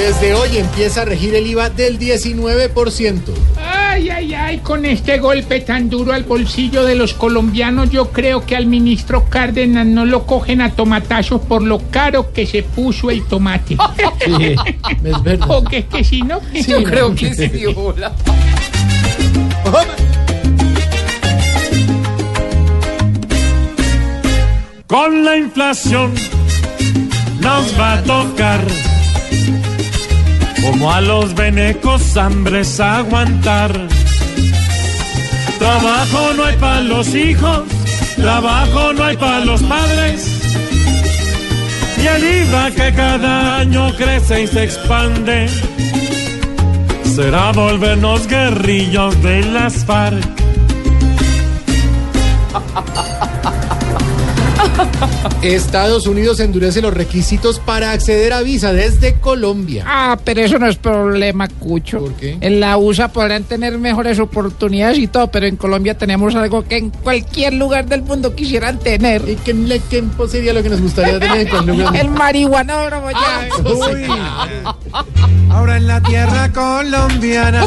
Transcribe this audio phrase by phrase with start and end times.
[0.00, 3.20] Desde hoy empieza a regir el IVA del 19%.
[3.58, 8.46] Ay, ay, ay, con este golpe tan duro al bolsillo de los colombianos, yo creo
[8.46, 13.10] que al ministro Cárdenas no lo cogen a tomatazos por lo caro que se puso
[13.10, 13.76] el tomate.
[14.24, 14.54] Sí,
[15.04, 15.50] es verdad.
[15.50, 16.40] ¿O que es que si no?
[16.66, 18.12] Yo creo que sí, hola.
[24.86, 26.14] Con la inflación
[27.40, 28.60] nos va a tocar,
[30.70, 33.72] como a los venecos hambres aguantar.
[35.58, 37.62] Trabajo no hay para los hijos,
[38.14, 40.28] trabajo no hay para los padres.
[42.00, 45.48] Y el IVA que cada año crece y se expande,
[47.02, 50.24] será volvernos guerrillos de las FARC.
[55.42, 59.84] Estados Unidos endurece los requisitos para acceder a visa desde Colombia.
[59.86, 61.98] Ah, pero eso no es problema, Cucho.
[62.00, 62.36] ¿Por qué?
[62.40, 66.76] En la USA podrán tener mejores oportunidades y todo, pero en Colombia tenemos algo que
[66.76, 69.26] en cualquier lugar del mundo quisieran tener.
[69.28, 71.90] ¿Y qué, le- qué sería lo que nos gustaría tener en Colombia?
[71.94, 73.48] El marihuanódromo ya.
[73.64, 74.06] Uy.
[75.50, 77.66] Ahora en la tierra colombiana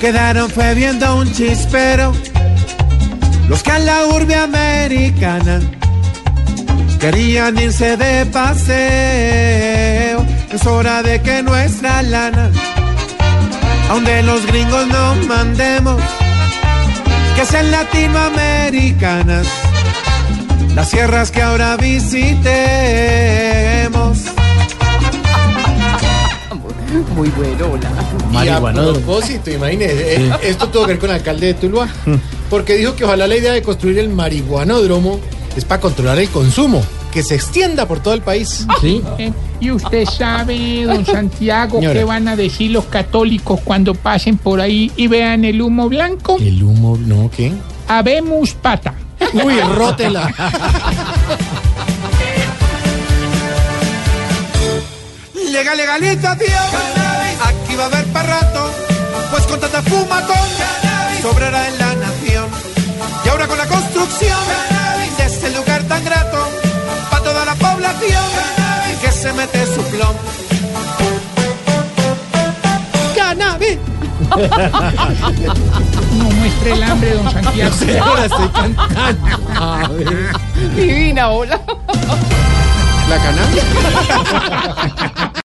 [0.00, 2.12] quedaron fue viendo un chispero.
[3.48, 5.60] Los que en la urbe americana
[6.98, 8.76] querían irse de paseo.
[10.52, 12.50] Es hora de que nuestra lana,
[13.88, 16.00] a donde los gringos no mandemos,
[17.34, 19.46] que sean latinoamericanas.
[20.74, 22.26] Las sierras que ahora visitemos.
[27.14, 27.90] Muy bueno, hola.
[28.44, 31.88] Y a propósito, imagínese, eh, esto tuvo que ver con el alcalde de Tuluá,
[32.50, 35.20] porque dijo que ojalá la idea de construir el marihuanódromo
[35.56, 38.66] es para controlar el consumo, que se extienda por todo el país.
[38.80, 39.02] Sí.
[39.18, 41.94] Eh, Y usted sabe, don Santiago, Señora.
[41.98, 46.36] qué van a decir los católicos cuando pasen por ahí y vean el humo blanco.
[46.38, 47.30] El humo, ¿no?
[47.34, 47.52] ¿Qué?
[47.88, 48.94] Habemos pata.
[49.32, 50.32] Uy, rótela.
[55.34, 56.64] Llega legalización,
[57.44, 58.70] aquí va a haber para rato,
[59.30, 60.36] pues con tanta fumatón,
[61.22, 62.44] sobrará en la nación.
[63.24, 64.38] Y ahora con la construcción
[69.46, 70.14] mete su plom.
[73.14, 73.78] ¡Cannabis!
[76.18, 77.74] No muestre el hambre, don Santiago.
[78.04, 79.36] Ahora estoy cantando.
[79.54, 80.74] A ver.
[80.74, 81.60] Divina, hola.
[83.08, 83.62] ¿La cannabis?